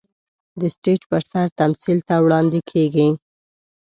د 0.59 0.61
سټېج 0.75 1.01
پر 1.09 1.21
سر 1.31 1.47
تمثيل 1.59 1.99
ته 2.07 2.15
وړاندې 2.25 2.59
کېږي. 2.71 3.07